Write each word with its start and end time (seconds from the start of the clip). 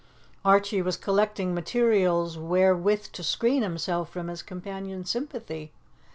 Archie 0.43 0.81
was 0.81 0.97
collecting 0.97 1.53
materials 1.53 2.35
wherewith 2.35 3.09
to 3.11 3.21
screen 3.21 3.61
himself 3.61 4.09
from 4.09 4.29
his 4.29 4.41
companion's 4.41 5.11
sympathy. 5.11 5.71